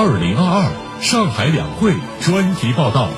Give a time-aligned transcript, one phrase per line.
[0.00, 3.10] 二零二二上海两会专题报道。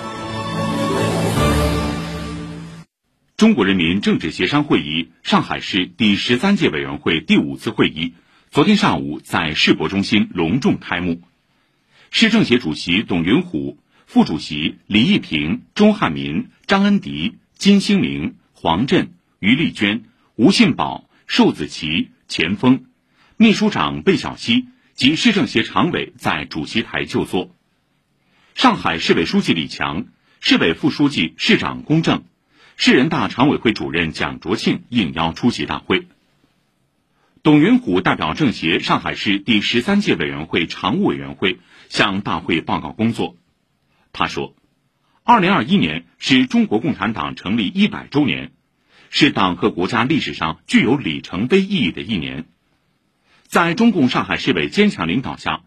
[3.36, 8.14] 中国人民政治协商会议上海市第十三届委员会第五次会议
[8.50, 11.20] 昨天上午在世博中心隆重开幕。
[12.10, 13.76] 市政协主席董云虎、
[14.06, 20.04] 副主席李一平、钟汉民、张恩迪、金星明、黄振、于丽娟、
[20.34, 22.86] 吴信宝、寿子琪、钱锋，
[23.36, 24.64] 秘书长贝小溪
[25.00, 27.56] 及市政协常委在主席台就座。
[28.54, 30.08] 上海市委书记李强、
[30.40, 32.24] 市委副书记、市长龚正。
[32.76, 36.06] 市人大常委会主任蒋卓庆应邀出席大会。
[37.42, 43.36] 董云虎代表政协上海市第十三届委员会常务委员会向大会报告工作。
[44.12, 44.54] 他说
[45.24, 48.52] ：“二零二一年是中国共产党成立一百周年，
[49.08, 52.44] 是党和国家历史上具有里程碑意义的一年。
[53.50, 55.62] 在中共上海市委坚强领导下，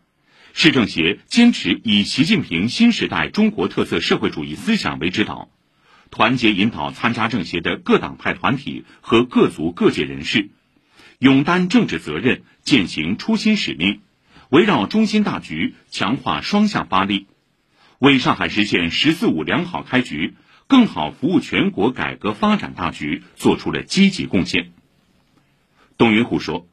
[0.54, 5.50] 市政协坚持以习近平新时代中国特色社会主义思想为指导。”
[6.10, 10.48] 团结引导参加政协的各党派团体和各族各界人士，
[11.20, 14.00] 勇担政治责任，践行初心使命，
[14.48, 17.28] 围绕中心大局，强化双向发力，
[18.00, 20.36] 为上海实现“十四五”良好开局，
[20.68, 24.72] 更好服务全国改革发展大局做出了积极贡献。
[25.98, 26.66] 董云虎说：“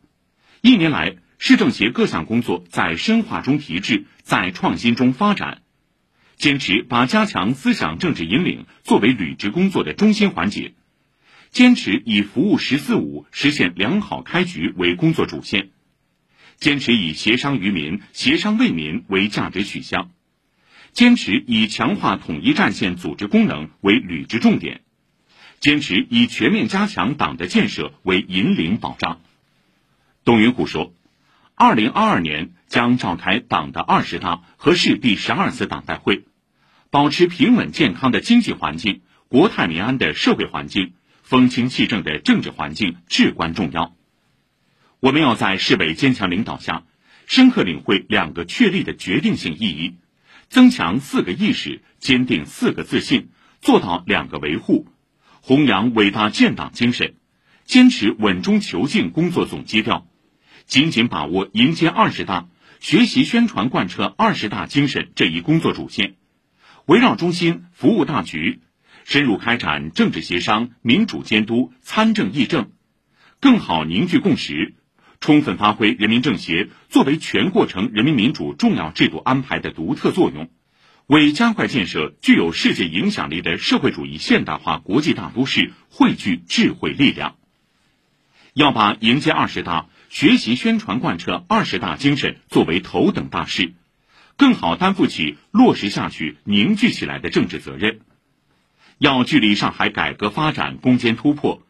[0.63, 5.63] 一年来，市政协各项工作在深化中提质，在创新中发展。”
[6.37, 10.73] 坚持把加强思想政治引领作为履职工作的中心环节，
[11.51, 15.69] 坚持以服务“十四五”实现良好开局为工作主线，
[16.57, 20.11] 坚持以协商于民、协商为民为价值取向，
[20.93, 24.81] 坚持以强化统一战线组织功能为履职重点，
[25.59, 29.21] 坚持以全面加强党的建设为引领保障。
[30.25, 30.95] 董云虎说
[31.55, 36.25] ：“二零二二年将召开党的二十大和市第十二次党代会。”
[36.91, 43.95] 保持平稳健康的经济环境、国泰民安的社会环境、风清气正的政治环境至关重要。
[44.99, 46.83] 我们要在市委坚强领导下，
[47.27, 49.99] 深刻领会两个确立的决定性意义，
[50.49, 53.29] 增强四个意识，坚定四个自信，
[53.61, 54.89] 做到两个维护，
[55.41, 57.15] 弘扬伟大建党精神，
[57.65, 60.09] 坚持稳中求进工作总基调，
[60.71, 62.47] 紧紧把握迎接二十大、
[62.79, 66.15] 学习宣传贯彻二十大精神这一工作主线。
[66.87, 68.61] 围绕中心服务大局，
[69.05, 72.71] 深入开展政治协商、民主监督、参政议政，
[73.41, 74.77] 更好凝聚共识，
[75.19, 80.51] 充分发挥人民政协作为全过程人民民主重要制度安排的独特作用，
[81.09, 87.35] 为加快建设具有世界影响力的社会主义现代化国际大都市汇聚智慧力量。
[88.53, 93.75] 要把迎接二十大、学习宣传贯彻二十大精神作为头等大事。
[94.37, 98.01] 更好担负起落实下去、凝聚起来的政治责任，
[98.99, 101.63] 要聚力上海改革发展攻坚突破，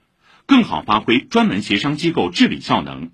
[0.47, 3.11] 更好发挥专门协商机构治理效能，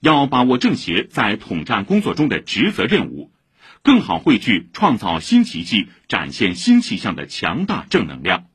[0.00, 3.30] 要把握政协在统战工作中的职责任务，
[3.82, 8.46] 更好汇聚创造新奇迹、展现新气象的强大正能量，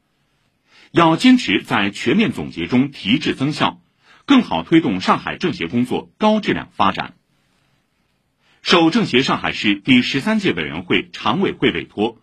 [0.92, 3.80] 要坚持在全面总结中提质增效，
[4.26, 7.14] 更好推动上海政协工作高质量发展。
[8.62, 12.18] 受政协上海市第十三届委员会常委会委托，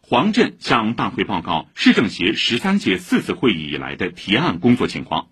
[0.00, 5.28] 黄震向大会报告市政协十三届四次会议以来的提案工作情况。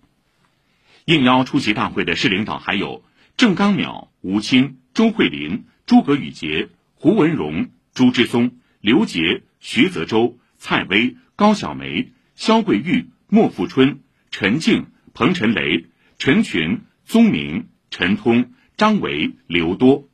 [1.05, 3.03] 应邀出席大会的市领导还有
[3.37, 14.01] 郑刚淼、吴清、周慧林、诸葛宇杰、胡文荣、朱之松、刘杰、徐泽洲、蔡薇、高晓梅、肖桂玉、莫富春、
[14.31, 15.85] 陈静、彭晨雷、
[16.19, 20.09] 陈群、宗明、陈通、张维、刘多。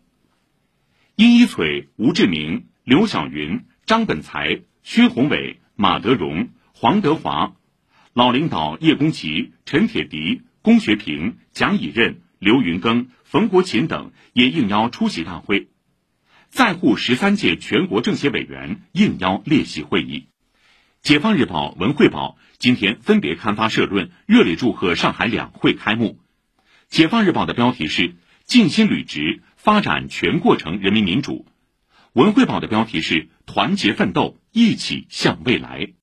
[1.15, 7.55] 殷一璀、吴志明、刘晓云、张本才、薛宏伟、马德荣、黄德华，
[8.11, 15.69] 老领导叶公奇、陈铁迪、龚学平、蒋以任、刘云庚、冯国勤等也应邀出席大会。
[16.49, 20.27] 在沪十三届全国政协委员应邀列席会议。
[21.03, 26.17] 解放日报、文汇报今天分别刊发社论，热烈祝贺上海两会开幕。
[26.87, 28.15] 解放日报的标题是
[28.47, 29.41] “尽心履职”。
[29.57, 31.45] 发展全过程人民民主，
[32.13, 35.87] 文汇报的标题是“团结奋斗，一起向未来”。